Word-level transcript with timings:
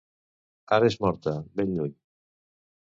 Ara 0.77 0.89
és 0.93 0.97
morta, 1.05 1.35
ben 1.61 1.77
lluny. 1.79 1.95